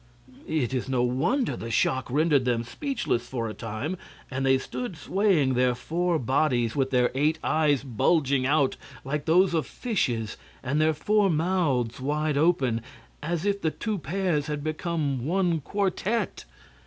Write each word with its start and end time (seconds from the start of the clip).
It 0.47 0.73
is 0.73 0.89
no 0.89 1.03
wonder 1.03 1.55
the 1.55 1.69
shock 1.69 2.09
rendered 2.09 2.43
them 2.43 2.63
speechless 2.63 3.27
for 3.29 3.47
a 3.47 3.53
time, 3.53 3.97
and 4.31 4.43
they 4.43 4.57
stood 4.57 4.97
swaying 4.97 5.53
their 5.53 5.75
four 5.75 6.17
bodies, 6.17 6.75
with 6.75 6.89
their 6.89 7.11
eight 7.13 7.37
eyes 7.43 7.83
bulging 7.83 8.43
out 8.43 8.77
like 9.05 9.25
those 9.25 9.53
of 9.53 9.67
fishes 9.67 10.37
and 10.63 10.81
their 10.81 10.95
four 10.95 11.29
mouths 11.29 11.99
wide 12.01 12.35
open, 12.35 12.81
as 13.21 13.45
if 13.45 13.61
the 13.61 13.69
two 13.69 13.99
pairs 13.99 14.47
had 14.47 14.63
become 14.63 15.23
one 15.23 15.59
quartet. 15.61 16.45